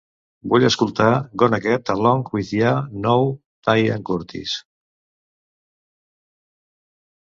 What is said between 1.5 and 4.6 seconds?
Get Along Without Ya Now d'Ian Curtis.